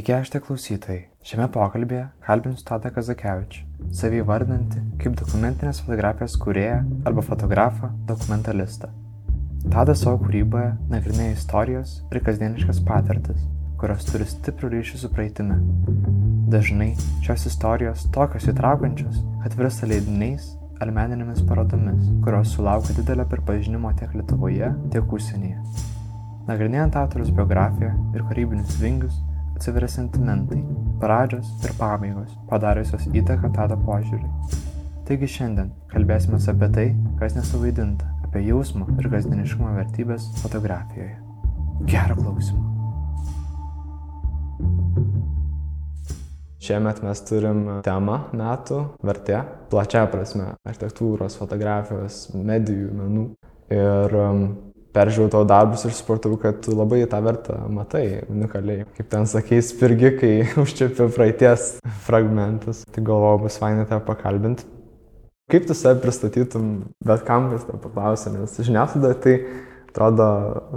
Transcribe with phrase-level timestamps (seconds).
[0.00, 1.00] Sveiki, aš tik klausytojai.
[1.28, 3.66] Šiame pokalbėje kalbinsiu Tadą Kazakevičių,
[3.98, 6.78] savį vardinti kaip dokumentinės fotografijos kūrėją
[7.10, 8.88] arba fotografą dokumentalistą.
[9.66, 13.44] Tadas savo kūryboje nagrinėja istorijos ir kasdieniškas patirtis,
[13.82, 15.60] kurios turi stiprų ryšį su praeitimi.
[16.56, 16.94] Dažnai
[17.26, 24.16] šios istorijos tokios įtraukiančios, kad virsta leidiniais ar meninėmis parodomis, kurios sulaukia didelio pripažinimo tiek
[24.16, 25.60] Lietuvoje, tiek užsienyje.
[26.48, 29.26] Nagrinėjant autoriaus biografiją ir kūrybinius vingius,
[29.60, 30.62] atsiveria sentimentai,
[31.02, 34.56] pradžios ir pabaigos, padariusios įtaką tada požiūriui.
[35.04, 36.86] Taigi šiandien kalbėsime apie tai,
[37.20, 41.18] kas nesuvaidinta, apie jausmą ir kasdieniškumo vertybės fotografijoje.
[41.90, 42.64] Gerą klausimą.
[46.60, 53.26] Šiemet mes turim temą metų vertė, plačia prasme- architektūros, fotografijos, medijų, menų.
[53.70, 54.44] Ir um,
[54.94, 58.86] peržiūrėjau tavo darbus ir supratau, kad tu labai tą vertą matai unikaliai.
[58.96, 61.72] Kaip ten sakei, spirgi, kai užčiapi praeities
[62.06, 62.84] fragmentus.
[62.90, 64.68] Tai galvoju, bus fainai tave pakalbinti.
[65.50, 66.70] Kaip tu save pristatytum
[67.06, 69.36] bet kam, kas tave paklausė, nes žiniasklaida tai
[69.90, 70.26] atrodo,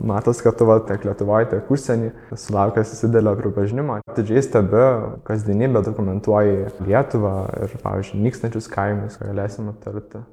[0.01, 3.99] matos, kad tu va, tiek Lietuvoje, tiek užsienį sulaukęs didelio pripažinimo.
[4.17, 4.85] Didžiai stebi
[5.27, 10.23] kasdienybę, dokumentuoji Lietuvą ir, pavyzdžiui, nykstančius kaimus, ką galėsim aptarti.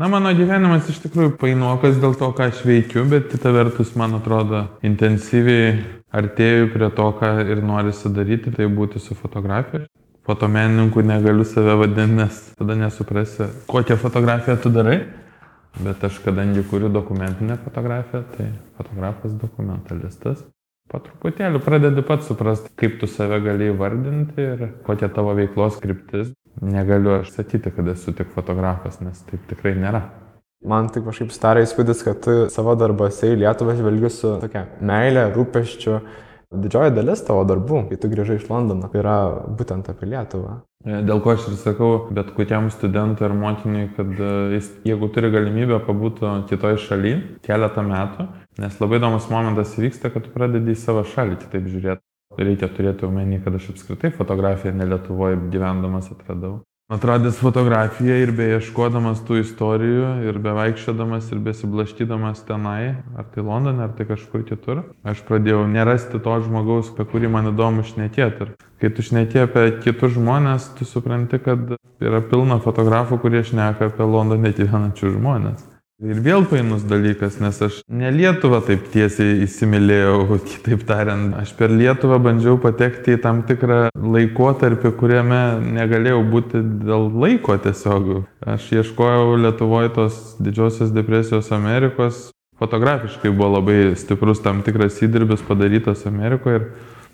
[0.00, 4.14] Na, mano gyvenimas iš tikrųjų painokas dėl to, ką aš veikiu, bet kita vertus, man
[4.16, 5.74] atrodo, intensyviai
[6.16, 9.82] artėju prie to, ką ir norisi daryti, tai būti su fotografija.
[10.24, 15.02] Fotomenininku negaliu save vadinti, nes tada nesuprasi, kokią fotografiją tu darai.
[15.84, 18.48] Bet aš, kadangi kuriu dokumentinę fotografiją, tai
[18.80, 20.40] fotografas dokumentalistas.
[20.88, 26.32] Po truputėlį pradedi pats suprasti, kaip tu save gali įvardinti ir kokia tavo veiklos kryptis.
[26.60, 30.02] Negaliu aš sakyti, kad esu tik fotografas, nes taip tikrai nėra.
[30.60, 35.30] Man taip kažkaip starė įspūdis, kad tu savo darbose į Lietuvą žvelgi su tokia meilė,
[35.32, 36.00] rūpeščiu.
[36.50, 39.14] Didžioji dalis tavo darbų, kai tu grįžai iš Londono, yra
[39.56, 40.56] būtent apie Lietuvą.
[40.82, 45.08] E, dėl ko aš ir sakau, bet kokiam studentui ar mokiniui, kad e, jis, jeigu
[45.14, 48.26] turi galimybę pabūti kitoje šalyje keletą metų,
[48.60, 52.04] nes labai įdomus momentas įvyksta, kad tu pradedi į savo šalį kitaip žiūrėti.
[52.40, 56.60] Reikia turėti omeny, kad aš apskritai fotografiją ne Lietuvoje gyvendamas atradau.
[56.90, 63.92] Atradęs fotografiją ir beieškodamas tų istorijų ir bevaikščiodamas ir besiblaštydamas tenai, ar tai Londone, ar
[63.94, 68.48] tai kažkur kitur, aš pradėjau nerasti to žmogaus, apie kurį man įdomu šnekėti.
[68.48, 73.92] Ir kai tu šnekė apie kitus žmonės, tu supranti, kad yra pilna fotografų, kurie šneka
[73.92, 75.69] apie Londone gyvenančius žmonės.
[76.00, 81.74] Ir vėl painus dalykas, nes aš ne Lietuvą taip tiesiai įsimylėjau, kitaip tariant, aš per
[81.74, 85.40] Lietuvą bandžiau patekti į tam tikrą laikotarpį, kuriame
[85.76, 88.08] negalėjau būti dėl laiko tiesiog.
[88.48, 92.30] Aš ieškojau Lietuvoje tos didžiosios depresijos Amerikos,
[92.60, 96.66] fotografiškai buvo labai stiprus tam tikras įdirbis padarytas Amerikoje ir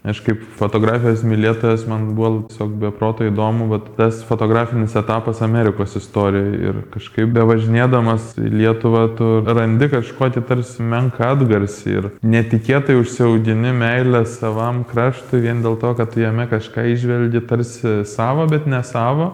[0.06, 6.60] Aš kaip fotografijos mylėtojas man buvo tiesiog beproto įdomu, bet tas fotografinis etapas Amerikos istorijoje
[6.68, 14.22] ir kažkaip bevažinėdamas į Lietuvą tu randi kažkokį tarsi menką atgarsį ir netikėtai užsiaudini meilę
[14.30, 19.32] savam kraštui vien dėl to, kad tu jame kažką išvelgi tarsi savo, bet ne savo.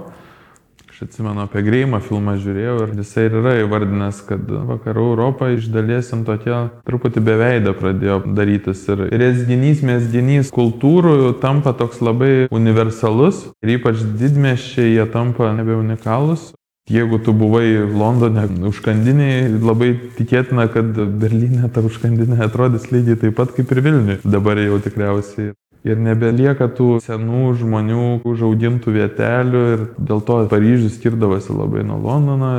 [0.93, 5.71] Aš atsimenu apie Greimą filmą žiūrėjau ir jisai ir yra įvardinęs, kad vakarų Europą iš
[5.73, 8.83] dalies ant tokia truputį beveidą pradėjo darytis.
[8.93, 16.51] Ir rezginys, mesginys kultūrų tampa toks labai universalus ir ypač didmeščiai jie tampa nebe unikalus.
[16.93, 23.57] Jeigu tu buvai Londone užkandiniai, labai tikėtina, kad Berlyne ta užkandinė atrodys lygiai taip pat
[23.57, 24.21] kaip ir Vilniui.
[24.29, 25.55] Dabar jau tikriausiai
[25.87, 32.53] ir nebelieka tų senų žmonių užaugintų vietelių ir dėl to Paryžius skirdavosi labai nuo Londono.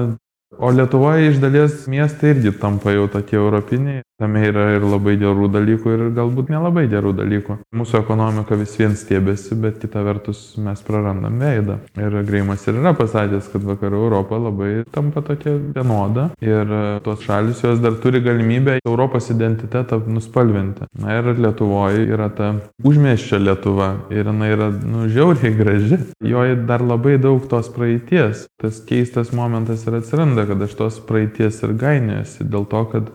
[0.53, 4.03] O Lietuvoje iš dalies miestai irgi tampa jau tokie europiniai.
[4.23, 7.57] Tame yra ir labai gerų dalykų, ir galbūt nelabai gerų dalykų.
[7.75, 11.75] Mūsų ekonomika vis vien stėbėsi, bet kita vertus mes prarandam veidą.
[11.99, 16.29] Ir Greimas ir yra pasakęs, kad vakarų Europa labai tampa tokia vienoda.
[16.39, 16.71] Ir
[17.03, 20.87] tos šalis jos dar turi galimybę Europos identitetą nuspalvinti.
[21.03, 23.89] Na ir Lietuvoje yra ta užmieščia Lietuva.
[24.07, 25.99] Ir jinai yra, nu, žiauriai graži.
[26.23, 28.47] Joje dar labai daug tos praeities.
[28.63, 32.47] Tas keistas momentas ir atsiranda, kad aš tos praeities ir gainėjusi.
[32.47, 33.11] Dėl to, kad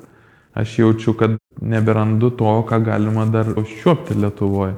[0.59, 4.75] aš jaučiu, kad neberandu to, ką galima dar užčiuopti Lietuvoje.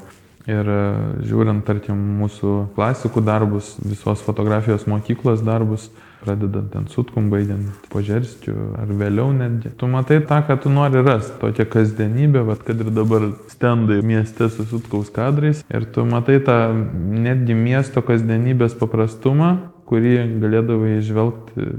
[0.48, 0.84] Ir e,
[1.28, 5.90] žiūrint, tarkim, mūsų klasikų darbus, visos fotografijos mokyklos darbus,
[6.20, 9.72] pradedant ant sutkum, baigiant požerskiu ar vėliau netgi.
[9.76, 14.50] Tu matai tą, ką tu nori rasti, tokią kasdienybę, bet kad ir dabar stendai mieste
[14.52, 15.62] su sutkaus kadrais.
[15.68, 16.58] Ir tu matai tą
[16.96, 19.54] netgi miesto kasdienybės paprastumą,
[19.90, 21.72] kurį galėdavai išvelgti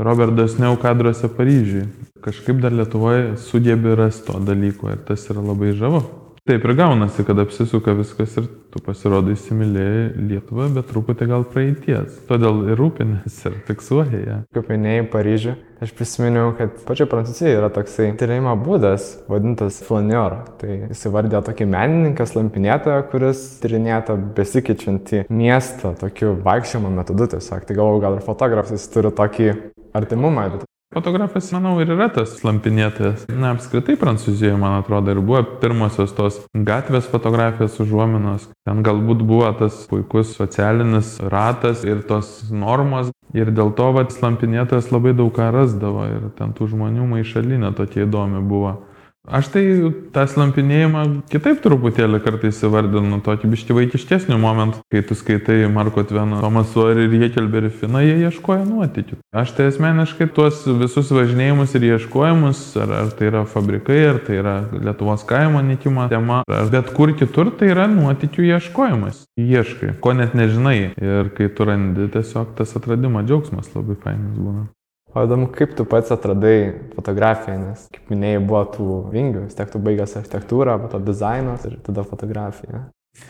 [0.00, 1.88] Robert Dosneu kadruose Paryžiui.
[2.20, 6.02] Kažkaip dar Lietuvoje sugebė rasti to dalyko ir tas yra labai žavu.
[6.48, 12.16] Taip ir gaunasi, kad apsisuka viskas ir tu pasirodai įsimylėjai Lietuvą, bet truputį gal praeities.
[12.26, 14.38] Todėl ir rūpinės ir fiksuoja ją.
[14.56, 20.40] Kaip minėjai Paryžių, aš prisiminiau, kad pačio Prancūzijoje yra toksai tyrimo būdas, vadintas flanior.
[20.62, 27.68] Tai jis įvardė tokį menininką, lampinėtoją, kuris tyrinėja tą besikeičiantį miestą tokiu vaikščiojimo metodu tiesiog.
[27.68, 29.52] Tai galvoju, gal ir fotografas turi tokį
[30.00, 30.48] artimumą.
[30.56, 33.28] Bet Fotografas, manau, ir yra tas lampinėtojas.
[33.30, 38.48] Na, apskritai Prancūzijoje, man atrodo, ir buvo pirmosios tos gatvės fotografijos užuominos.
[38.66, 43.12] Ten galbūt buvo tas puikus socialinis ratas ir tos normos.
[43.38, 48.08] Ir dėl to, vad, lampinėtojas labai daug ką rasdavo ir ten tų žmonių maišalinė tokia
[48.08, 48.80] įdomi buvo.
[49.30, 49.62] Aš tai
[50.10, 56.40] tą slampinėjimą kitaip truputėlį kartais įvardinu, tokį bišti vaikiškesnių momentų, kai tu skaitai Marko Tveno,
[56.42, 59.20] Tomas Suori ir Jekelberį Finą, jie ieškoja nuotykių.
[59.30, 64.40] Aš tai asmeniškai tuos visus važinėjimus ir ieškojimus, ar, ar tai yra fabrikai, ar tai
[64.40, 69.22] yra Lietuvos kaimo nikimo tema, ar bet kur kitur, tai yra nuotykių ieškojimas.
[69.38, 70.90] Ieškai, ko net nežinai.
[70.98, 74.66] Ir kai tu randi, tiesiog tas atradimo džiaugsmas labai fainas būna.
[75.10, 79.72] O įdomu, kaip tu pats atradai fotografiją, nes, kaip minėjai, buvo tų vingių, vis tiek
[79.72, 82.84] tu baigęs architektūrą, po to dizainas ir tada fotografija.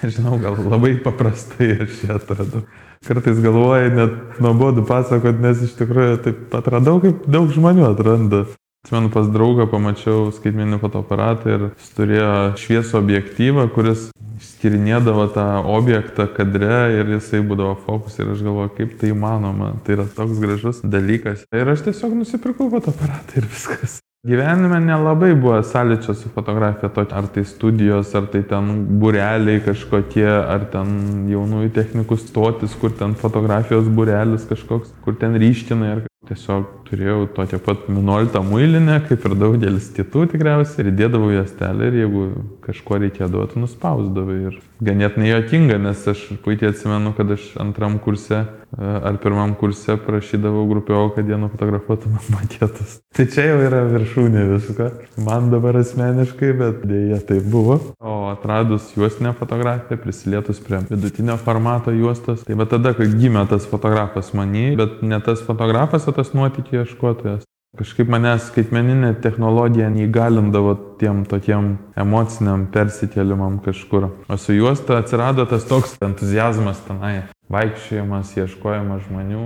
[0.04, 2.62] Žinau, gal labai paprastai aš ją atradau.
[3.08, 8.44] Kartais galvoju, net nuobodu pasakot, nes iš tikrųjų taip atradau, kaip daug žmonių atranda.
[8.84, 12.30] Atsimenu, pas draugą pamačiau skaitmeninį fotoaparatą ir jis turėjo
[12.60, 14.06] šviesų objektyvą, kuris
[14.44, 15.46] skirinėdavo tą
[15.76, 19.74] objektą kadre ir jisai būdavo fokus ir aš galvoju, kaip tai įmanoma.
[19.84, 21.46] Tai yra toks gražus dalykas.
[21.54, 24.00] Ir aš tiesiog nusipirkau fotoaparatą ir viskas.
[24.26, 28.66] Gyvenime nelabai buvo sąlyčio su fotografija, to, ar tai studijos, ar tai ten
[29.00, 30.90] bureliai kažkokie, ar ten
[31.32, 37.60] jaunųjų technikų stotis, kur ten fotografijos burelis kažkoks, kur ten ryštinai, ar tiesiog turėjau tokią
[37.64, 42.24] pat minuoltą muilinę, kaip ir daugelis kitų tikriausiai, ir dėdavau juostelę ir jeigu
[42.66, 44.38] kažko reikėdavo, tu nuspausdavai.
[44.50, 48.44] Ir ganėtinai jokinga, nes aš puikiai atsimenu, kad aš antram kurse
[48.78, 52.98] ar pirmam kurse prašydavau grupio, kad jie nufotografuotų man maketus.
[53.16, 54.86] Tai čia jau yra viršūnė visko.
[55.26, 57.80] Man dabar asmeniškai, bet dėja tai buvo.
[57.98, 63.66] O atradus juostinę fotografiją, prisilietus prie vidutinio formato juostos, tai va tada, kai gimė tas
[63.70, 67.46] fotografas manį, bet ne tas fotografas, o tas nuotikį ieškotojas.
[67.78, 74.08] Kažkaip manęs skaitmeninė technologija neįgalindavo tiem tokiem emociniam persikėlimam kažkur.
[74.26, 77.28] O su juosta atsirado tas toks entuzijazmas tenai.
[77.50, 79.44] Vaikščiojimas, ieškojimas žmonių,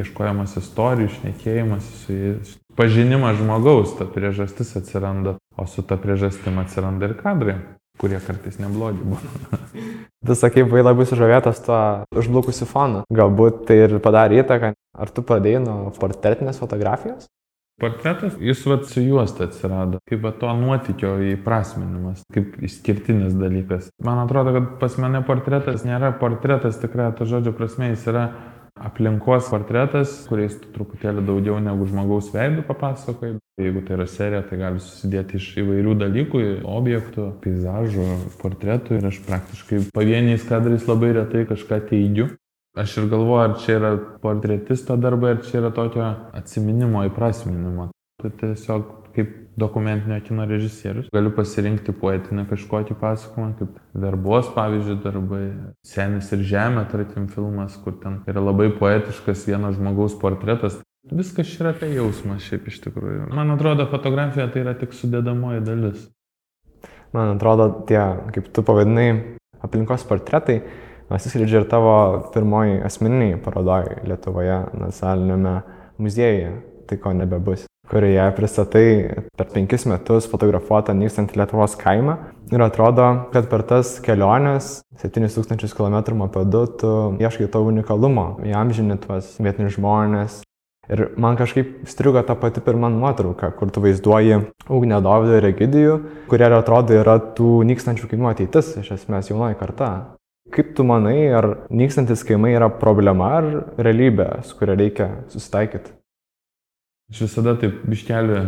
[0.00, 2.56] ieškojimas istorijų, šnekėjimas su jais.
[2.76, 7.58] Pažinimas žmogaus, ta priežastis atsiranda, o su ta priežastim atsiranda ir kadrai
[8.00, 9.60] kurie kartais neblogi būna.
[10.26, 11.76] Tu sakai, buvai labai sužavėtas to
[12.20, 13.06] užblukusiu fonu.
[13.08, 14.74] Galbūt tai ir padarė įtaką.
[15.00, 17.24] Ar tu pradėjai nuo portretinės fotografijos?
[17.80, 23.88] Portretas, jis vat su juosta atsirado, kaip va to nuotikio įprasminimas, kaip išskirtinis dalykas.
[24.04, 28.26] Man atrodo, kad pas mane portretas nėra portretas tikrai to žodžio prasme, jis yra
[28.80, 33.38] aplinkos portretas, kuriais tu truputėlį daugiau negu žmogaus veidų papasakoji.
[33.60, 38.06] Jeigu tai yra serija, tai gali susidėti iš įvairių dalykų, objektų, peizažų,
[38.40, 42.30] portretų ir aš praktiškai pavieniais kadrais labai retai kažką teigiu.
[42.78, 43.90] Aš ir galvoju, ar čia yra
[44.22, 46.06] portretisto darbai, ar čia yra tokio
[46.38, 47.90] atsiminimo, įprasminimo.
[48.22, 51.08] Tai tiesiog kaip dokumentinio kino režisierius.
[51.14, 55.42] Galiu pasirinkti poetinę kažkokį pasakojimą, kaip verbos, pavyzdžiui, darbai,
[55.86, 60.80] Senis ir Žemė, tarkim, filmas, kur ten yra labai poetiškas vieno žmogaus portretas.
[61.10, 63.30] Viskas yra apie jausmą šiaip iš tikrųjų.
[63.34, 66.04] Man atrodo, fotografija tai yra tik sudėdamoji dalis.
[67.16, 68.00] Man atrodo, tie,
[68.34, 69.08] kaip tu pavadinai,
[69.64, 70.60] aplinkos portretai,
[71.10, 71.94] atsiskleidžia ir tavo
[72.34, 75.56] pirmoji asmeniniai parodoj Lietuvoje nacionalinėme
[76.00, 76.54] muziejuje,
[76.86, 78.86] tai ko nebebus kurioje pristatai
[79.36, 82.16] per penkis metus fotografuotą nykstantį Lietuvos kaimą.
[82.50, 86.92] Ir atrodo, kad per tas keliones, 7000 km mopedu, tu
[87.22, 90.40] ieškai to unikalumo, įamžini tuos vietinius žmonės.
[90.90, 95.98] Ir man kažkaip strigo ta pati pirma nuotrauka, kur tu vaizduoji Ugnę Dovydą ir Egidijų,
[96.30, 99.92] kurie atrodo yra tų nykstančių kaimų ateitis, iš esmės jaunoji karta.
[100.50, 105.99] Kaip tu manai, ar nykstantis kaimai yra problema ar realybė, su kuria reikia susitaikyti?
[107.10, 108.40] Aš visada taip biškelį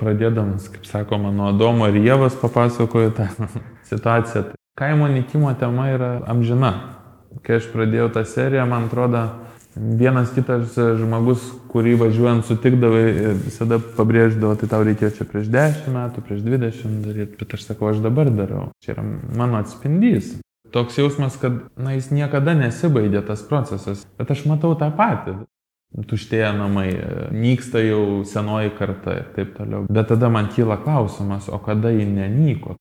[0.00, 3.28] pradėdamas, kaip sakoma, nuo Adomo ir Jėvas papasakoju tą
[3.90, 4.48] situaciją.
[4.78, 6.72] Kaimo nikimo tema yra amžina.
[7.46, 9.22] Kai aš pradėjau tą seriją, man atrodo,
[9.76, 13.04] vienas kitas žmogus, kurį važiuojant sutikdavai,
[13.44, 17.92] visada pabrėždavo, tai tau reikėjo čia prieš 10 metų, prieš 20 daryti, bet aš sakau,
[17.92, 18.66] aš dabar darau.
[18.82, 20.34] Čia yra mano atspindys.
[20.74, 25.38] Toks jausmas, kad, na, jis niekada nesibaigė tas procesas, bet aš matau tą patį
[26.08, 26.88] tuštėja namai,
[27.34, 29.86] nyksta jau senoji karta ir taip toliau.
[29.92, 32.76] Bet tada man kyla klausimas, o kada ji nenyko?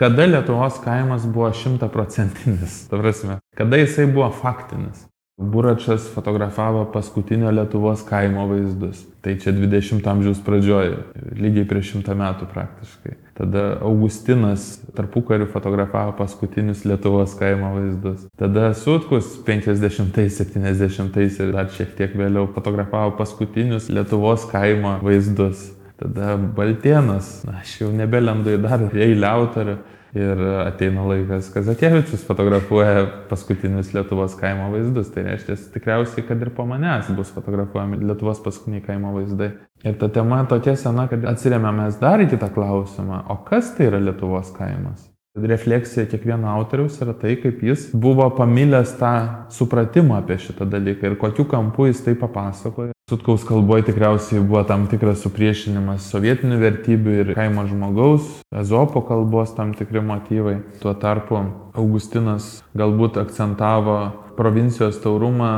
[0.00, 5.06] Kada Lietuvos kaimas buvo šimtaprocentinis, ta prasme, kada jisai buvo faktinis.
[5.40, 9.06] Buračas fotografavo paskutinio Lietuvos kaimo vaizdus.
[9.24, 10.98] Tai čia 20 amžiaus pradžioje,
[11.36, 13.14] lygiai prieš šimtą metų praktiškai.
[13.40, 18.26] Tada Augustinas tarpukariu fotografavo paskutinius Lietuvos kaimo vaizdus.
[18.36, 25.70] Tada Sutkus 50-70 ir dar šiek tiek vėliau fotografavo paskutinius Lietuvos kaimo vaizdus.
[25.96, 29.78] Tada Baltienas, na, aš jau nebelendu į dar eilę autorių.
[30.10, 35.12] Ir ateina laikas, Kazakievičius fotografuoja paskutinius Lietuvos kaimo vaizdus.
[35.14, 39.52] Tai reiškia, tikriausiai, kad ir po manęs bus fotografuojami Lietuvos paskutiniai kaimo vaizdai.
[39.86, 44.02] Ir ta tema tokia sena, kad atsiriamėmės dar į kitą klausimą, o kas tai yra
[44.02, 45.09] Lietuvos kaimas?
[45.38, 49.12] Refleksija kiekvieno autoriaus yra tai, kaip jis buvo pamilęs tą
[49.54, 52.90] supratimą apie šitą dalyką ir kokiu kampu jis tai papasakoja.
[53.10, 59.70] Sutkaus kalboje tikriausiai buvo tam tikras supriešinimas sovietinių vertybių ir kaimo žmogaus, ezopo kalbos tam
[59.78, 60.56] tikri motyvai.
[60.82, 61.38] Tuo tarpu
[61.78, 64.00] Augustinas galbūt akcentavo
[64.34, 65.52] provincijos taurumą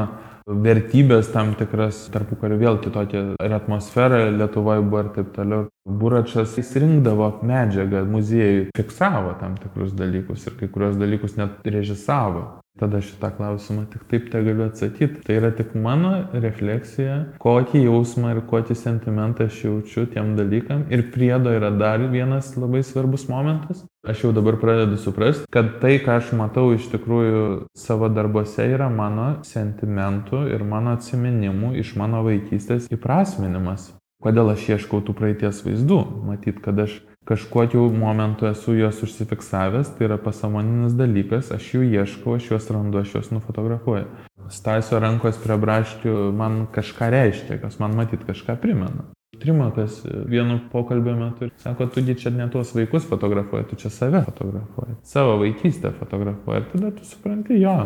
[0.47, 5.69] vertybės tam tikras, tarpu kariu vėl kitokia ir atmosfera Lietuvoje buvo ir taip toliau.
[5.83, 12.62] Buračas įsirinkdavo medžiagą muziejui, fiksavo tam tikrus dalykus ir kai kurios dalykus net režisavo.
[12.81, 15.21] Tada šitą klausimą tik taip te galiu atsakyti.
[15.27, 20.87] Tai yra tik mano refleksija, kokį jausmą ir kokį sentimentą aš jaučiu tiem dalykam.
[20.89, 23.85] Ir priedo yra dar vienas labai svarbus momentas.
[24.09, 27.45] Aš jau dabar pradedu suprasti, kad tai, ką aš matau iš tikrųjų
[27.79, 33.93] savo darbuose, yra mano sentimentų ir mano atsiminimų iš mano vaikystės įprasminimas.
[34.23, 36.01] Kodėl aš ieškau tų praeities vaizdų?
[36.25, 42.37] Matyt, kad aš kažkokiu momentu esu juos užsifiksavęs, tai yra pasamoninis dalykas, aš jų ieškau,
[42.37, 44.07] aš juos randu, aš juos nufotografuoju.
[44.53, 49.07] Stasio rankos prie braškių man kažką reiškia, kas man matyt kažką primena.
[49.43, 54.99] Trimakas vienu pokalbio metu sako, tugi čia ne tuos vaikus fotografuoji, tu čia save fotografuoji,
[55.03, 57.77] savo vaikystę fotografuoji ir tada tu supranti, jo,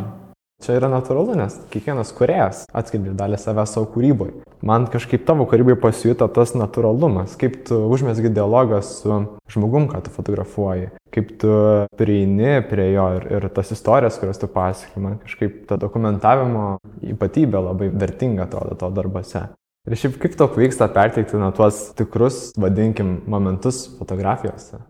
[0.65, 4.39] Čia yra natūralu, nes kiekvienas kuriejas atskiri dalį savęs savo kūryboje.
[4.65, 9.19] Man kažkaip tavo kūrybai pasijuto tas natūralumas, kaip tu užmesgi dialogą su
[9.53, 11.53] žmogum, ką tu fotografuoji, kaip tu
[12.01, 16.67] prieini prie jo ir, ir tas istorijas, kurias tu pasakoji, man kažkaip ta dokumentavimo
[17.13, 19.45] ypatybė labai vertinga atrodo to darbose.
[19.87, 24.81] Ir šiaip kaip tau pavyksta perteikti na tuos tikrus, vadinkim, momentus fotografijose?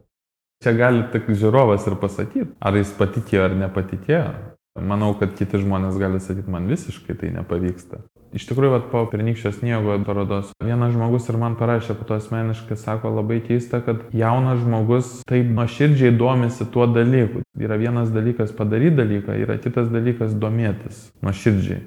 [0.64, 4.28] Čia gali tik žiūrovas ir pasakyti, ar jis patikėjo ar nepatikėjo.
[4.76, 8.02] Manau, kad kiti žmonės gali sakyti, man visiškai tai nepavyksta.
[8.36, 12.76] Iš tikrųjų, vat, po pernykščio sniego parodos vienas žmogus ir man parašė po to asmeniškai,
[12.76, 17.44] sako labai keista, kad jaunas žmogus taip nuoširdžiai domisi tuo dalyku.
[17.56, 21.80] Yra vienas dalykas padaryti dalyką, yra kitas dalykas domėtis nuoširdžiai.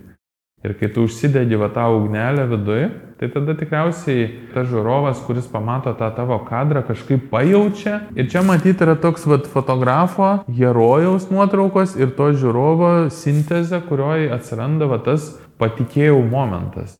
[0.64, 2.90] Ir kai tu užsidedi va tą ugnelę viduje,
[3.20, 8.02] tai tada tikriausiai tas žiūrovas, kuris pamato tą tavo kadrą, kažkaip pajaučia.
[8.20, 14.92] Ir čia matyti yra toks vat, fotografo, herojaus nuotraukos ir to žiūrovo sintezė, kurioje atsiranda
[14.92, 15.32] va, tas
[15.64, 16.98] patikėjau momentas.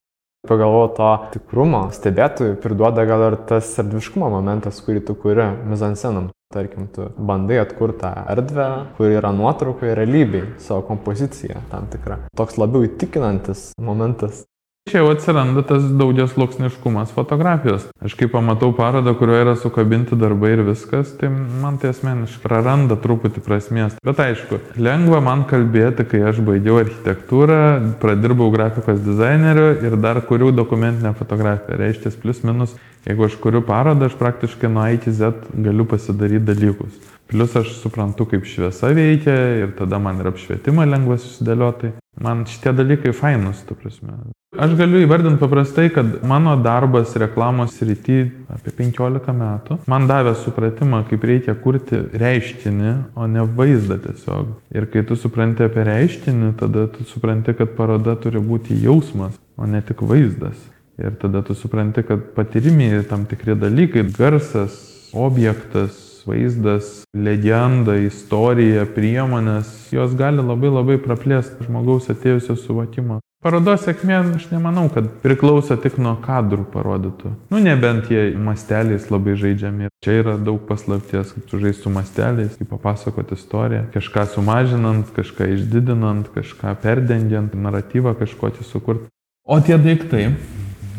[0.48, 6.32] Pagalvoju to tikrumo, stebėtojų priduoda gal ir tas erdviškumo momentas, kurį tu kuri mizansenam.
[6.50, 8.64] Tarkim, tu bandai atkurtą erdvę,
[8.98, 12.24] kur yra nuotraukoje realybėj, savo kompoziciją tam tikrą.
[12.42, 14.48] Toks labiau įtikinantis momentas.
[14.90, 17.84] Čia jau atsiranda tas daugias sluoksniškumas fotografijos.
[18.02, 22.98] Aš kai pamatau parodą, kurioje yra sukabinti darbai ir viskas, tai man tai asmeniškai praranda
[22.98, 24.00] truputį prasmės.
[24.02, 27.60] Bet aišku, lengva man kalbėti, kai aš baigiau architektūrą,
[28.02, 31.78] pradirbau grafikos dizaineriu ir dar kuriu dokumentinę fotografiją.
[31.84, 32.74] Reiškia, plus minus,
[33.06, 36.98] jeigu aš kuriu parodą, aš praktiškai nuo A iki Z galiu pasidaryti dalykus.
[37.30, 41.94] Plus aš suprantu, kaip šviesa veikia ir tada man ir apšvietimą lengva susidėlioti.
[42.26, 44.18] Man šitie dalykai fainus, tu prasme.
[44.58, 48.16] Aš galiu įvardinti paprastai, kad mano darbas reklamos rytį
[48.50, 54.50] apie 15 metų man davė supratimą, kaip reikia kurti reiškinį, o ne vaizdą tiesiog.
[54.74, 59.70] Ir kai tu supranti apie reiškinį, tada tu supranti, kad paroda turi būti jausmas, o
[59.70, 60.58] ne tik vaizdas.
[60.98, 64.82] Ir tada tu supranti, kad patirimiai tam tikri dalykai- garsas,
[65.14, 73.22] objektas, vaizdas, legenda, istorija, priemonės, jos gali labai labai praplėsti žmogaus atėjusio suvokimą.
[73.40, 77.30] Parodos sėkmė, aš nemanau, kad priklauso tik nuo kadrų parodytų.
[77.54, 79.88] Nu, nebent jie masteliais labai žaidžiami.
[80.04, 85.48] Čia yra daug paslapties, kaip tu žaisti su masteliais, kaip papasakoti istoriją, kažką sumažinant, kažką
[85.54, 89.08] išdidinant, kažką perdengiant, naratyvą kažkokį sukurti.
[89.48, 90.26] O tie daiktai,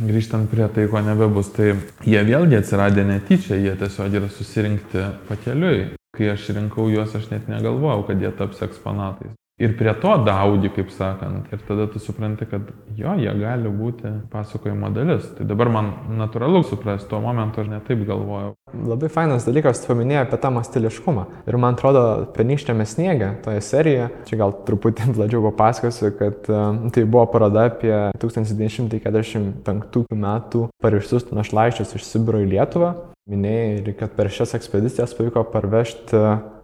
[0.09, 1.75] grįžtant prie tai, ko nebebus, tai
[2.09, 5.91] jie vėlgi atsiradė netyčia, jie tiesiog yra susirinkti pakeliui.
[6.17, 9.37] Kai aš rinkau juos, aš net negalvojau, kad jie taps eksponatais.
[9.61, 11.51] Ir prie to daudi, kaip sakant.
[11.53, 12.63] Ir tada tu supranti, kad
[12.97, 15.27] jo, jie gali būti pasakojimo dalis.
[15.37, 18.55] Tai dabar man natūralu suprasti, tuo momentu aš netaip galvojau.
[18.89, 21.25] Labai fainas dalykas, tu paminėjai apie tą mastiliškumą.
[21.51, 22.03] Ir man atrodo,
[22.37, 27.95] pernykštėme sniege, toje serijoje, čia gal truputį plačiau papasakosiu, kad um, tai buvo paroda apie
[28.23, 32.95] 1945 metų pareištus našlaičius iš Sibiro į Lietuvą.
[33.31, 36.17] Minėjai, kad per šias ekspedicijas pavyko parvežti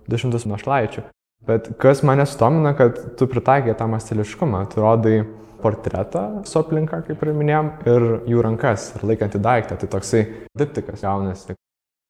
[0.09, 1.05] 200 našlaičių.
[1.47, 5.21] Bet kas mane stomina, kad tu pritaikė tą masteliškumą, tu rodai
[5.63, 10.25] portretą su aplinka, kaip ir minėjom, ir jų rankas, ir laikantį daiktą, tai toksai
[10.59, 11.55] diptikas gaunasi.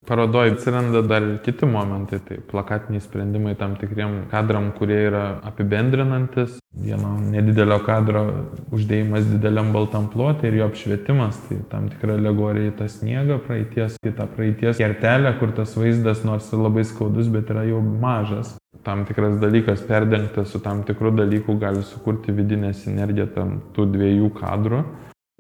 [0.07, 7.17] Parodoje atsiranda dar kiti momentai, tai plakatiniai sprendimai tam tikriem kadram, kurie yra apibendrinantis, vieno
[7.19, 8.23] nedidelio kadro
[8.71, 13.99] uždėjimas dideliam baltam plotui ir jo apšvietimas, tai tam tikra alegorija į tą sniegą praeities,
[14.07, 18.55] į tą praeities kertelę, kur tas vaizdas nors ir labai skaudus, bet yra jau mažas.
[18.87, 24.31] Tam tikras dalykas perdengtas su tam tikru dalyku gali sukurti vidinę sinergiją tam tų dviejų
[24.39, 24.85] kadrų.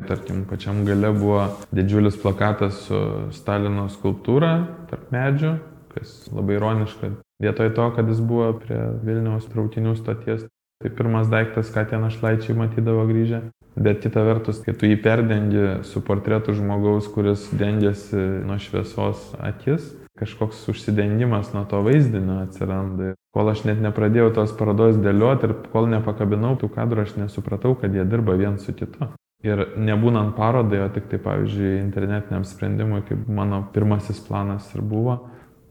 [0.04, 2.98] Tarkim, pačiam gale buvo didžiulis plakatas su
[3.32, 4.50] Stalino skulptūra
[4.90, 5.54] tarp medžių,
[5.94, 7.14] kas labai ironiška.
[7.42, 10.44] Vietoj to, kad jis buvo prie Vilniaus traukinių stoties,
[10.84, 13.42] tai pirmas daiktas, ką tie našlaičiai matydavo grįžę.
[13.76, 19.90] Bet kita vertus, kai tu jį perdengi su portretu žmogaus, kuris dengiasi nuo šviesos akis,
[20.20, 23.14] kažkoks užsidengimas nuo to vaizdinio atsiranda.
[23.36, 27.96] Kol aš net nepradėjau tos parodos dėlioti ir kol nepakabinau tų kadrų, aš nesupratau, kad
[27.96, 29.12] jie dirba vien su kitu.
[29.44, 35.18] Ir nebūnant parodai, o tik tai, pavyzdžiui, internetiniam sprendimui, kaip mano pirmasis planas ir buvo,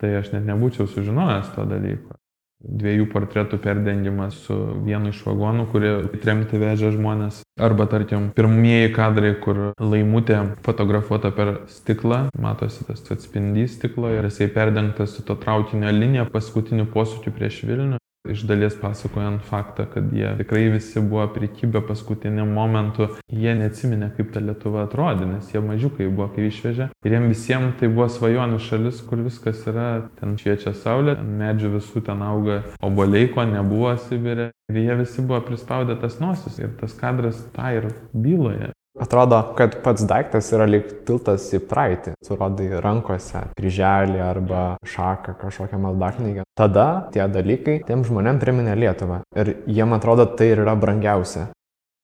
[0.01, 2.19] tai aš net nebūčiau sužinojęs to dalyko.
[2.65, 4.55] Dviejų portretų perdengimas su
[4.86, 5.91] vienu iš vagonų, kurie
[6.24, 7.41] tremti vežė žmonės.
[7.62, 14.48] Arba, tarkim, pirmieji kadrai, kur laimutė fotografuota per stiklą, matosi tas atspindys stiklo ir jisai
[14.55, 18.01] perdengtas su to traukinio linija paskutiniu posūkiu prieš Vilnių.
[18.32, 24.32] Iš dalies pasakojant faktą, kad jie tikrai visi buvo prikibę paskutiniam momentu, jie neatsiminė, kaip
[24.34, 26.89] ta Lietuva atrodė, nes jie mažiukai buvo, kai išvežė.
[27.05, 32.06] Ir jiem visiems tai buvo svajonių šalis, kur viskas yra, ten šviečia saulė, medžių visų
[32.08, 34.49] ten auga oboliai, ko nebuvo Sibirė.
[34.71, 38.71] Ir jie visi buvo prispaudę tas nosis ir tas kadras tą ir byloje.
[38.99, 42.13] Atrodo, kad pats daiktas yra lyg tiltas į praeitį.
[42.23, 46.45] Surodai rankose kryželį arba šaką kažkokią maldaknygę.
[46.55, 49.19] Tada tie dalykai tiem žmonėm priminė Lietuvą.
[49.36, 51.49] Ir jiem atrodo, tai ir yra brangiausia.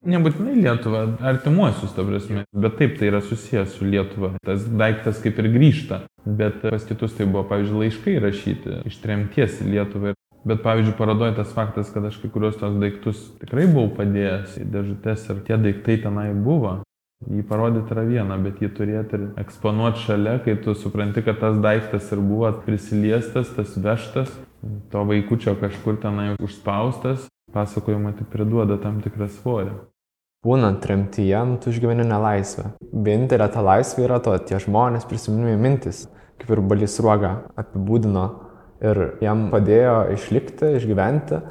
[0.02, 2.42] Nebūtinai Lietuva, artimuosius, ta prasme.
[2.52, 4.32] Bet taip, tai yra susijęs su Lietuva.
[4.44, 6.02] Tas daiktas kaip ir grįžta.
[6.26, 10.16] Bet pas kitus tai buvo, pavyzdžiui, laiškai rašyti iš tremties į Lietuvą.
[10.44, 14.64] Bet pavyzdžiui, parodoje tas faktas, kad aš kai kurios tos daiktus tikrai buvau padėjęs į
[14.72, 16.80] dėžutės ir tie daiktai tenai buvo.
[17.30, 21.60] Jį parodyti yra viena, bet jį turėti ir eksponuoti šalia, kai tu supranti, kad tas
[21.62, 24.34] daiktas ir buvo prisiliestas, tas vežtas,
[24.90, 29.78] to vaikučio kažkur tenai užspaustas, pasakojimą tai priduoda tam tikrą svorį.
[30.42, 32.72] Būnant tremtyje, nu, tu išgyveni nelaisvę.
[32.90, 36.08] Vienintelė ta laisvė yra to, tie žmonės prisiminimai mintis,
[36.42, 38.24] kaip ir Balys Ruoga apibūdino
[38.82, 41.42] ir jam padėjo išlikti, išgyventi.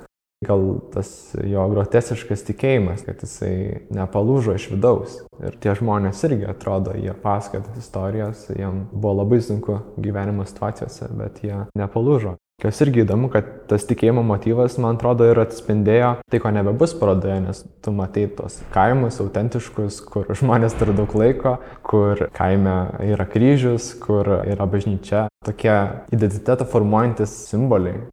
[0.42, 1.10] Gal tas
[1.46, 5.20] jo grotesiškas tikėjimas, kad jisai nepalūžo iš vidaus.
[5.38, 11.12] Ir tie žmonės irgi atrodo, jie pasakoja tas istorijas, jiem buvo labai sunku gyvenimo situacijose,
[11.20, 12.40] bet jie nepalūžo.
[12.62, 17.40] Kas irgi įdomu, kad tas tikėjimo motyvas, man atrodo, ir atspindėjo tai, ko nebebus parodoje,
[17.42, 22.76] nes tu matai tos kaimus autentiškus, kur žmonės turi daug laiko, kur kaime
[23.08, 25.24] yra kryžius, kur yra bažnyčia.
[25.42, 25.74] Tokie
[26.14, 28.04] identitetą formuojantis simboliai.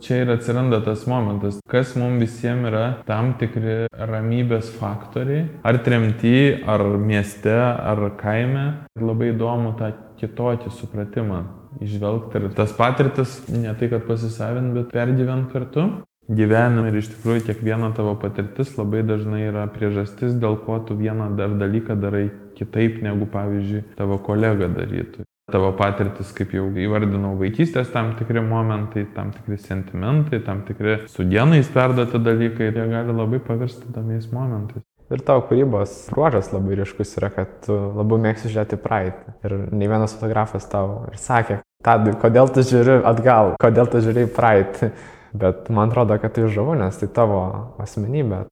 [0.00, 6.62] Čia ir atsiranda tas momentas, kas mums visiems yra tam tikri ramybės faktoriai, ar tremty,
[6.64, 8.68] ar mieste, ar kaime.
[8.96, 9.92] Labai įdomu tą
[10.22, 11.42] kitokį supratimą
[11.84, 15.88] išvelgti ir tas patirtis ne tai, kad pasisavint, bet pergyvent kartu.
[16.28, 21.30] Gyvenime ir iš tikrųjų kiekviena tavo patirtis labai dažnai yra priežastis, dėl ko tu vieną
[21.38, 22.26] dar dalyką darai
[22.58, 25.24] kitaip, negu pavyzdžiui tavo kolega darytų.
[25.48, 31.24] Tavo patirtis, kaip jau įvardinau, vaikystės tam tikri momentai, tam tikri sentimentai, tam tikri su
[31.24, 34.84] dienais perduoti dalykai, jie gali labai pavirsti įdomiais momentais.
[35.08, 39.38] Ir tavo kūrybos bruožas labai ryškus yra, kad tu labiau mėgsi žiūrėti praeitį.
[39.48, 44.26] Ir ne vienas fotografas tau ir sakė, Tadai, kodėl tu žiūri atgal, kodėl tu žiūri
[44.34, 44.90] praeitį.
[45.38, 47.38] Bet man atrodo, kad tai žavu, nes tai tavo
[47.78, 48.46] asmenybė.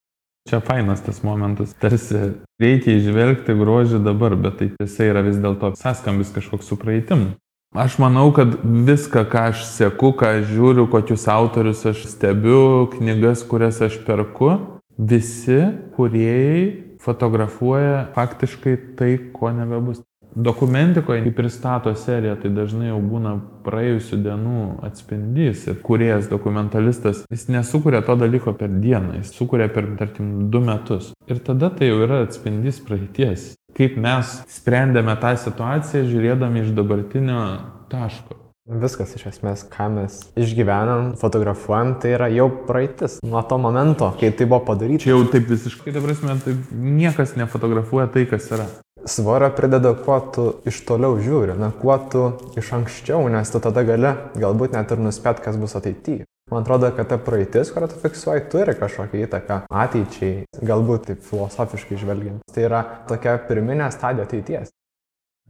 [0.46, 1.72] Čia fainas tas momentas.
[1.82, 7.32] Tarsi reikia išvelgti grožį dabar, bet tai tiesa yra vis dėlto sąskambis kažkoks su praeitim.
[7.74, 13.42] Aš manau, kad viską, ką aš seku, ką aš žiūriu, kokius autorius aš stebiu, knygas,
[13.48, 14.52] kurias aš perku,
[14.98, 15.60] visi
[15.96, 20.02] kuriejai fotografuoja faktiškai tai, ko nebebus.
[20.36, 23.30] Dokumentikoje, kai pristato seriją, tai dažnai jau būna
[23.64, 29.88] praėjusių dienų atspindys ir kuriejas dokumentalistas, jis nesukuria to dalyko per dieną, jis sukuria per,
[29.96, 31.14] tarkim, du metus.
[31.24, 33.54] Ir tada tai jau yra atspindys praeities.
[33.76, 37.40] Kaip mes sprendėme tą situaciją, žiūrėdami iš dabartinio
[37.88, 38.45] taško.
[38.66, 43.20] Viskas iš esmės, ką mes išgyvenam, fotografuojam, tai yra jau praeitis.
[43.22, 45.04] Nuo to momento, kai tai buvo padaryta.
[45.04, 48.66] Čia jau taip visiškai, ta prasme, taip niekas nefotografuoja tai, kas yra.
[49.06, 52.24] Svorio prideda, kuo tu iš toliau žiūri, na, kuo tu
[52.58, 56.26] iš anksčiau, nes tu tada gali galbūt net ir nuspėt, kas bus ateityje.
[56.50, 62.02] Man atrodo, kad ta praeitis, kurią tu fiksuoji, turi kažkokią įtaką ateičiai, galbūt taip filosofiškai
[62.02, 62.42] žvelgiant.
[62.50, 64.74] Tai yra tokia pirminė stadija ateities.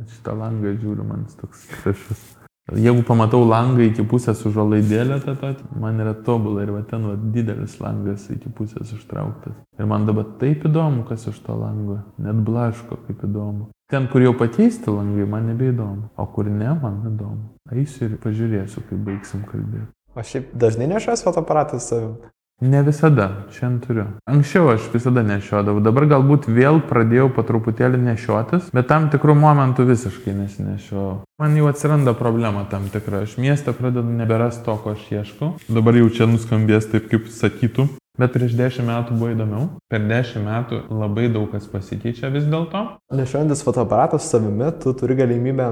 [0.05, 2.33] Šitą langą žiūriu, man toks gražus.
[2.75, 7.15] Jeigu pamatau langą iki pusės užuolaidėlę, ta, ta, man yra tobulai ir va ten va,
[7.15, 9.55] didelis langas iki pusės užtrauktas.
[9.79, 12.01] Ir man dabar taip įdomu, kas už to lango.
[12.19, 13.69] Net blaško, kaip įdomu.
[13.87, 16.09] Ten, kur jau pateisti langai, man nebeįdomu.
[16.19, 17.53] O kur ne, man įdomu.
[17.71, 19.87] Eisiu ir pažiūrėsiu, kaip baigsim kalbėti.
[20.17, 22.33] O šiaip dažnai nešas fotoaparatą su savimi.
[22.61, 24.05] Ne visada, šiandien turiu.
[24.25, 29.85] Anksčiau aš visada nešiodavau, dabar galbūt vėl pradėjau po truputėlį nešiotis, bet tam tikrų momentų
[29.91, 31.11] visiškai nesinešiau.
[31.37, 35.51] Man jau atsiranda problema tam tikra, aš miestą pradedu neberas to, ko aš ieškau.
[35.69, 37.91] Dabar jau čia nuskambės taip, kaip sakytų.
[38.17, 39.69] Bet prieš dešimt metų buvo įdomiau.
[39.93, 42.87] Per dešimt metų labai daug kas pasikeičia vis dėlto.
[43.13, 45.69] Nešiojantis fotoaparatą su savimi, tu turi galimybę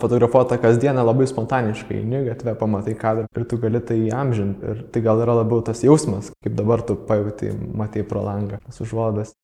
[0.00, 4.72] fotografuota kasdieną labai spontaniškai, eini gatvę, pamatai kadrą ir tu gali tai įamžinti.
[4.72, 8.80] Ir tai gal yra labiau tas jausmas, kaip dabar tu pajutai, matai pro langą, tas
[8.84, 9.34] užuodas.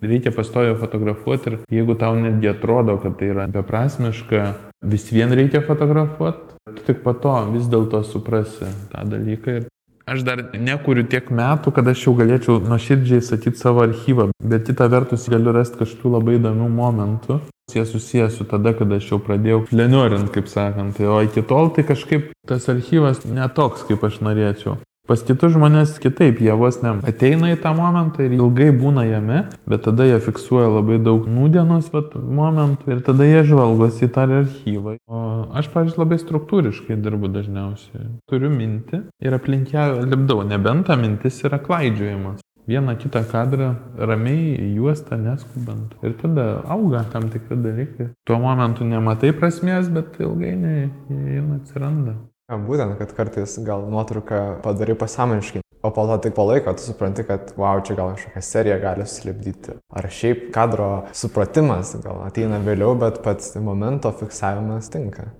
[0.00, 4.46] Reikia pastojo fotografuoti ir jeigu tau netgi atrodo, kad tai yra beprasmiška,
[4.88, 9.58] vis vien reikia fotografuoti, tu tik po to vis dėlto suprasi tą dalyką.
[9.60, 9.68] Ir
[10.08, 14.88] aš dar nekuriu tiek metų, kad aš jau galėčiau nuoširdžiai sakyti savo archyvą, bet kita
[14.88, 17.42] vertus galiu rasti kažkokių labai įdomių momentų.
[17.76, 20.96] Jie susijęs su tada, kada aš jau pradėjau pleniorint, kaip sakant.
[20.98, 24.78] Tai, o iki tol tai kažkaip tas archyvas netoks, kaip aš norėčiau.
[25.10, 29.40] Pas kitus žmonės kitaip, jie vos ne ateina į tą momentą ir ilgai būna jame,
[29.66, 34.28] bet tada jie fiksuoja labai daug nūdienos vat, momentų ir tada jie žvalgosi į tą
[34.36, 34.94] archyvą.
[35.10, 35.22] O
[35.58, 38.06] aš, pavyzdžiui, labai struktūriškai dirbu dažniausiai.
[38.30, 42.38] Turiu mintį ir aplink ją lipdau, nebent ta mintis yra klaidžiojimas
[42.70, 45.94] vieną kitą kadrą ramiai į juostą neskubant.
[46.06, 48.10] Ir tada auga tam tikri dalykai.
[48.28, 52.16] Tuo momentu nematai prasmės, bet ilgainiui jie atsiranda.
[52.50, 56.82] Ja, būtent, kad kartais gal nuotrauką padarai pasąmoniškai, o po to tik po laiko tu
[56.82, 59.76] supranti, kad wow, čia gal kažkokią seriją gali susilipdyti.
[59.94, 65.30] Ar šiaip kadro supratimas gal ateina vėliau, bet pats momento fiksavimas tinka.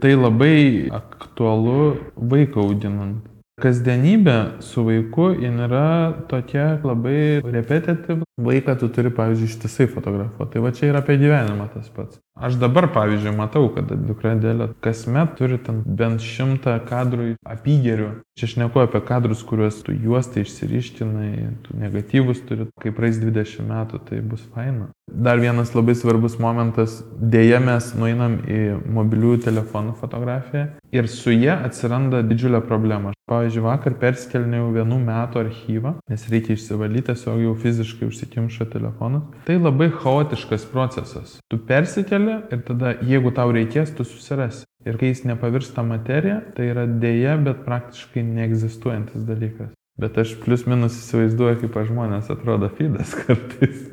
[0.00, 3.26] Tai labai aktualu vaiką audinant.
[3.60, 8.22] Kasdienybė su vaiku yra tokia labai repetitiv.
[8.40, 10.54] Vaiką tu turi, pavyzdžiui, ištisai fotografuoti.
[10.54, 12.16] Tai va čia yra apie gyvenimą tas pats.
[12.32, 18.08] Aš dabar, pavyzdžiui, matau, kad dukra dėlė kasmet turi ten bent šimtą kadrų apygerių.
[18.40, 21.32] Čia aš neku apie kadrus, kuriuos tu juostai išsiriškinai,
[21.66, 24.88] tu negatyvus turi, kai praeis 20 metų, tai bus faina.
[25.14, 28.60] Dar vienas labai svarbus momentas, dėja mes nueinam į
[28.96, 33.12] mobiliųjų telefonų fotografiją ir su jie atsiranda didžiulė problema.
[33.28, 39.28] Pavyzdžiui, vakar perskelniau vienų metų archyvą, nes reikia išsivalyti, tiesiog jau fiziškai užsikimša telefonas.
[39.44, 41.36] Tai labai chaotiškas procesas.
[41.52, 44.64] Tu persikeli ir tada, jeigu tau reikės, tu susirasi.
[44.88, 49.76] Ir kai jis nepavirsta materija, tai yra dėja, bet praktiškai neegzistuojantis dalykas.
[50.00, 53.91] Bet aš plius minus įsivaizduoju, kaip žmonės atrodo feedas kartais.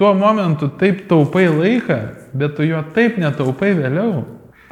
[0.00, 1.96] Tuo momentu taip taupai laiką,
[2.32, 4.22] bet tu jo taip netaupai vėliau.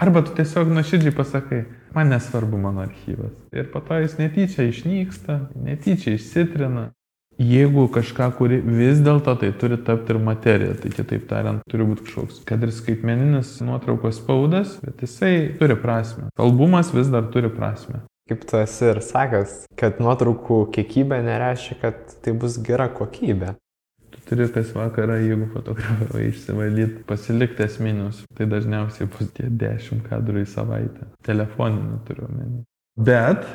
[0.01, 1.59] Arba tu tiesiog nuoširdžiai pasakai,
[1.93, 3.35] man nesvarbu mano archyvas.
[3.53, 5.37] Ir po to jis netyčia išnyksta,
[5.67, 6.87] netyčia išsitrina.
[7.37, 12.09] Jeigu kažką kuri vis dėlto tai turi tapti ir materija, tai kitaip tariant, turi būti
[12.09, 16.33] kažkoks, kad ir skaitmeninis nuotraukos spaudas, bet jisai turi prasme.
[16.41, 18.01] Albumas vis dar turi prasme.
[18.33, 23.59] Kaip tu esi ir sakęs, kad nuotraukų kiekybė nereiškia, kad tai bus gera kokybė.
[24.29, 28.19] Tu turi kas vakarą, jeigu fotografavai išsivalyti, pasilikti esminius.
[28.37, 31.09] Tai dažniausiai bus tie 10 kadrų į savaitę.
[31.25, 32.61] Telefoninį turiu omeny.
[33.01, 33.49] Bet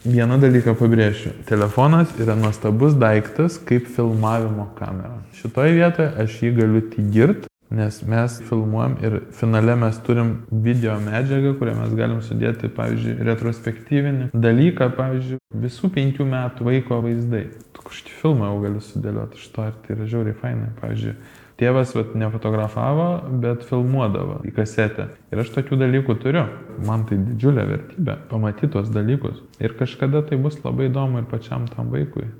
[0.00, 1.34] Vieną dalyką pabrėšiu.
[1.44, 5.18] Telefonas yra nuostabus daiktas kaip filmavimo kamera.
[5.36, 10.96] Šitoje vietoje aš jį galiu tik girt, nes mes filmuojam ir finale mes turim video
[11.02, 17.44] medžiagą, kurią mes galim sudėti, pavyzdžiui, retrospektyvinį dalyką, pavyzdžiui, visų penkių metų vaiko vaizdai.
[17.74, 20.72] Tu kažkokį filmą jau gali sudėlioti iš to ir tai yra žiauriai fainai.
[20.80, 21.14] Pavyzdžiui,
[21.60, 23.06] Tėvas vat, nefotografavo,
[23.42, 25.10] bet filmuodavo į kasetę.
[25.28, 26.46] Ir aš tokių dalykų turiu.
[26.88, 29.42] Man tai didžiulė vertybė pamatyti tuos dalykus.
[29.60, 32.30] Ir kažkada tai bus labai įdomu ir pačiam tam vaikui.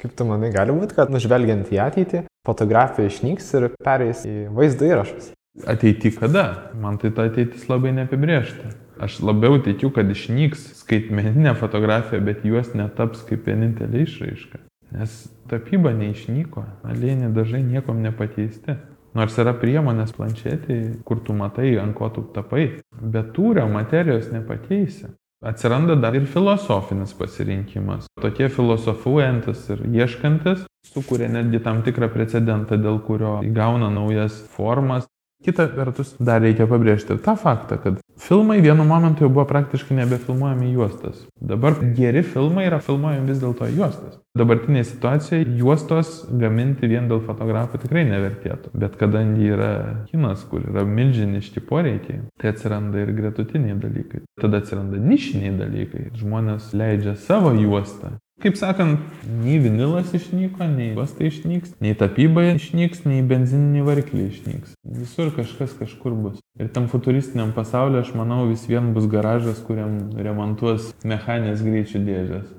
[0.00, 4.88] Kaip tu manai, gali būti, kad nužvelgiant į ateitį, fotografija išnyks ir pereis į vaizdo
[4.88, 5.32] įrašus?
[5.70, 6.72] Ateity kada?
[6.80, 8.72] Man tai ta ateitis labai neapibriešta.
[9.04, 14.60] Aš labiau tikiu, kad išnyks skaitmeninė fotografija, bet juos netaps kaip vienintelė išraiška.
[14.94, 15.14] Nes
[15.50, 18.76] tapyba neišnyko, alienė dažnai niekom nepakeisti.
[19.14, 22.64] Nors yra priemonės planšetį, kur tu matai, ant ko tu tapai,
[22.98, 25.12] bet tūrio materijos nepakeisi.
[25.44, 28.06] Atsiranda dar ir filosofinis pasirinkimas.
[28.22, 35.04] Tokie filosofuojantis ir ieškantis sukuria netgi tam tikrą precedentą, dėl kurio įgauna naujas formas.
[35.44, 40.70] Kita vertus, dar reikia pabrėžti tą faktą, kad filmai vienu momentu jau buvo praktiškai nebefilmuojami
[40.72, 41.18] juostas.
[41.36, 44.16] Dabar geri filmai yra filmuojami vis dėlto juostas.
[44.40, 48.72] Dabartinėje situacijoje juostos gaminti vien dėl fotografų tikrai nevertėtų.
[48.72, 49.70] Bet kadangi yra
[50.08, 54.24] kinas, kur yra milžiniški poreikiai, tai atsiranda ir gretutiniai dalykai.
[54.40, 56.08] Tada atsiranda nišiniai dalykai.
[56.18, 58.98] Žmonės leidžia savo juostą Kaip sakant,
[59.30, 64.74] nei vinilas išnyko, nei juosta išnyks, nei tapyba išnyks, nei benzininiai varikliai išnyks.
[64.98, 66.42] Visur kažkas kažkur bus.
[66.58, 72.52] Ir tam futuristiniam pasauliu, aš manau, vis vien bus garažas, kuriam remontuos mechanės greičių dėžės.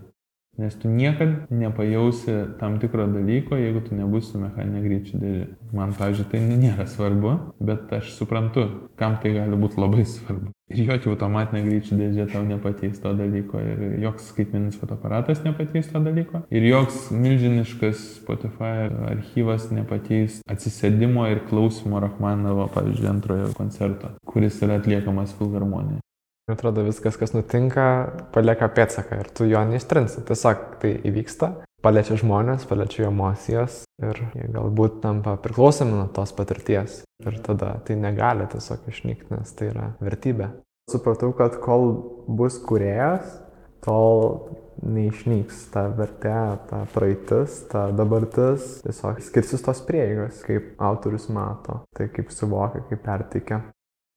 [0.63, 5.47] Nes tu niekad nepajausi tam tikro dalyko, jeigu tu nebūsi mechaninė greičių dėžė.
[5.75, 10.54] Man, pavyzdžiui, tai nėra svarbu, bet aš suprantu, kam tai gali būti labai svarbu.
[10.73, 15.99] Ir jokia automatinė greičių dėžė tau nepateis to dalyko, ir joks skaitmeninis fotoaparatas nepateis to
[16.01, 24.58] dalyko, ir joks milžiniškas Spotify archyvas nepateis atsisėdimo ir klausimo Rachmanovo, pavyzdžiui, antrojo koncerto, kuris
[24.65, 26.01] yra atliekamas filharmonija.
[26.49, 27.86] Atrodo, viskas, kas nutinka,
[28.34, 30.25] palieka pėtsaką ir tu jo neištrinsi.
[30.25, 31.47] Tiesiog tai įvyksta,
[31.86, 37.04] paliečia žmonės, paliečia jų emocijas ir jie galbūt tampa priklausomi nuo tos patirties.
[37.24, 40.50] Ir tada tai negali tiesiog išnykti, nes tai yra vertybė.
[40.91, 41.91] Supratau, kad kol
[42.28, 43.39] bus kuriejas,
[43.86, 44.50] tol
[44.86, 46.36] neišnyks ta vertė,
[46.69, 53.02] ta praeitis, ta dabartis, tiesiog skirsis tos prieigos, kaip autorius mato, tai kaip suvokia, kaip
[53.06, 53.62] perteikia.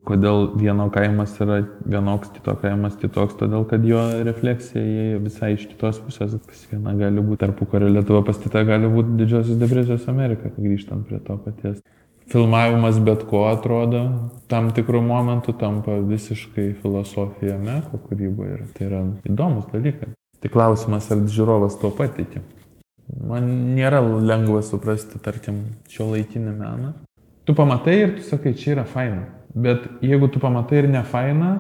[0.09, 5.67] Kodėl vieno kaimas yra vienoks, kito kaimas kitoks, todėl kad jo refleksija įėjo visai iš
[5.69, 6.39] kitos pusės.
[6.49, 11.05] Pas vieną gali būti tarpu kario Lietuva, pas kitą gali būti didžiosios depresijos Amerika, grįžtant
[11.11, 11.85] prie to paties.
[12.33, 14.03] Filmavimas bet ko atrodo,
[14.49, 20.17] tam tikrų momentų tampa visiškai filosofija meko kūryboje ir tai yra įdomus dalykas.
[20.41, 22.47] Tik klausimas, ar žiūrovas to patikė.
[23.29, 26.95] Man nėra lengva suprasti, tarkim, šio laikinį meną.
[27.45, 31.53] Tu pamatai ir tu sakai, čia yra faina Bet jeigu tu pamatai ir ne faina,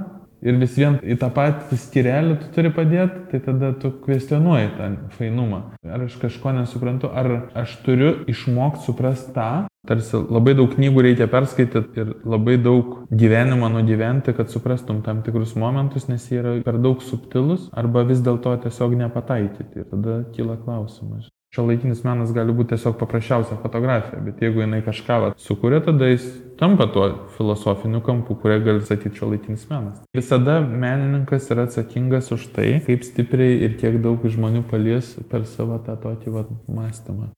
[0.42, 4.90] ir vis vien į tą patį skirelį tu turi padėti, tai tada tu kvestionuoji tą
[5.16, 5.62] fainumą.
[5.86, 9.48] Ar aš kažko nesuprantu, ar aš turiu išmokti suprasti tą,
[9.88, 15.56] tarsi labai daug knygų reikia perskaityti ir labai daug gyvenimo nugyventi, kad suprastum tam tikrus
[15.58, 19.82] momentus, nes jie yra per daug subtilus, arba vis dėlto tiesiog nepataikyti.
[19.82, 21.32] Ir tada kyla klausimas.
[21.48, 26.26] Šiuolaikinis menas gali būti tiesiog paprasčiausia fotografija, bet jeigu jinai kažką va, sukuria, tada jis
[26.60, 27.06] tampa tuo
[27.38, 30.02] filosofiniu kampu, kurie gali sakyti šiuolaikinis menas.
[30.16, 35.80] Visada menininkas yra atsakingas už tai, kaip stipriai ir kiek daug žmonių palies per savo
[35.86, 37.30] tą tokį va, mąstymą.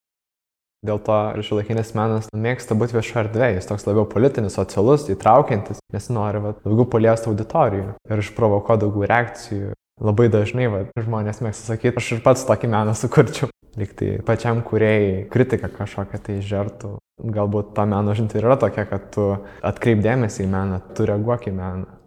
[0.90, 6.11] Dėl to šiuolaikinis menas mėgsta būti viešo erdvėje, jis toks labiau politinis, socialus, įtraukiantis, nes
[6.11, 9.77] nori va, daugiau paliesti auditorijų ir išprovokuo daugiau reakcijų.
[10.01, 13.53] Labai dažnai va, žmonės mėgsta sakyti, aš ir pats tokį meną sukurčiau.
[13.79, 16.97] Liktai pačiam kuriejai kritika kažkokia tai žertų.
[17.21, 19.27] Galbūt ta meno žinti yra tokia, kad tu
[19.67, 21.99] atkreipdėmėsi į meną, tu reaguok į meną.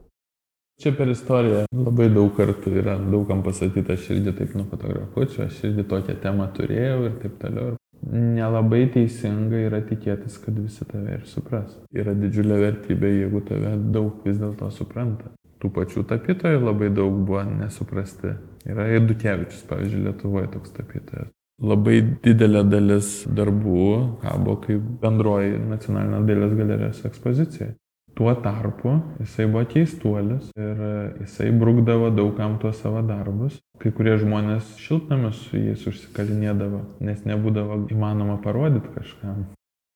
[0.81, 5.85] Čia per istoriją labai daug kartų yra daugam pasakyta, aš irgi taip nufotografuočiau, aš irgi
[5.91, 7.75] tokią temą turėjau ir taip toliau.
[8.03, 11.77] Nelabai teisinga yra tikėtis, kad visi tave ir supras.
[11.95, 15.31] Yra didžiulė vertybė, jeigu tave daug vis dėlto supranta.
[15.61, 18.33] Tų pačių tapytojų labai daug buvo nesuprasti.
[18.67, 23.85] Yra ir Dukievičius, pavyzdžiui, Lietuvoje toks tapytojas labai didelė dalis darbų
[24.23, 27.73] kabo kaip bendroji nacionalinės dailės galerijos ekspozicija.
[28.13, 28.91] Tuo tarpu
[29.23, 30.81] jisai buvo keistuolis ir
[31.23, 33.57] jisai brukdavo daugam tuos savo darbus.
[33.81, 39.47] Kai kurie žmonės šiltnamius su jais užsikalinėdavo, nes nebūdavo įmanoma parodyti kažkam.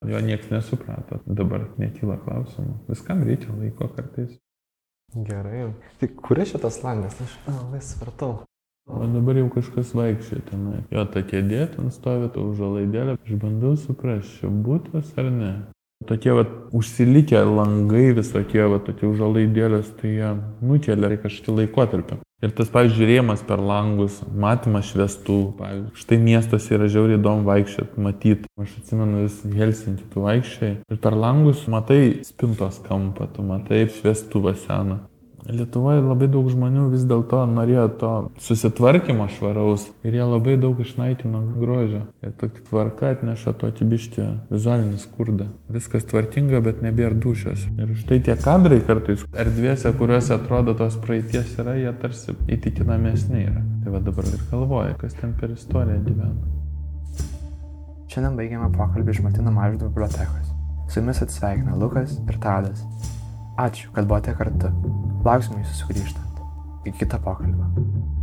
[0.06, 1.22] Jo niekas nesuprato.
[1.26, 2.74] Dabar nekyla klausimų.
[2.90, 4.34] Viskam reikia laiko kartais.
[5.14, 5.68] Gerai.
[6.02, 7.22] Tai kur šitas langas?
[7.22, 8.34] Aš labai supratau.
[8.88, 10.84] O dabar jau kažkas vaikščia tenai.
[10.96, 13.18] Jo, ta kėdė ten stovi, ta užalaidėlė.
[13.20, 15.56] Aš bandau suprasti, čia būtas ar ne.
[16.08, 16.46] Tokie va
[16.78, 22.20] užsilikę langai visokie, va tokie užalaidėlės, tai jie nukelia kažkokį laikotarpį.
[22.46, 25.98] Ir tas, pavyzdžiui, žiūrėjimas per langus, matymas šviestų, pavyzdžiui.
[25.98, 28.52] Štai miestas yra žiauriai įdomu vaikščioti, matyti.
[28.62, 30.76] Aš atsimenu vis Helsinkį, tu vaikščiai.
[30.86, 35.00] Ir per langus matai spintos kampą, tu matai šviestuvą seną.
[35.48, 38.10] Lietuvoje labai daug žmonių vis dėlto norėjo to
[38.44, 42.02] susitvarkymo švaraus ir jie labai daug išnaikino grožio.
[42.20, 45.48] Ir tokia tvarka atneša tokį biškį vizualinį skurdą.
[45.72, 47.64] Viskas tvarkinga, bet nebėra dušios.
[47.80, 53.64] Ir štai tie kadrai kartais erdvėse, kuriuose atrodo tos praeities yra, jie tarsi įtikinamesni yra.
[53.86, 56.36] Tai va dabar ir galvoja, kas ten per istoriją gyvena.
[58.12, 60.52] Šiandien baigiame pokalbį iš Martino Mažvydo bibliotekos.
[60.92, 62.84] Su jumis atsveikina Lukas ir Tadas.
[63.58, 64.70] Ačiū, kad buvote kartu.
[65.26, 66.42] Lauksime jūsų sugrįžtant.
[66.86, 68.17] Iki kito pokalbio.